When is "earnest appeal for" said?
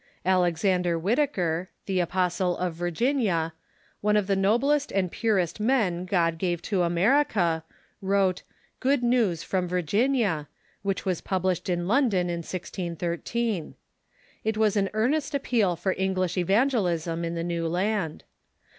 14.93-15.93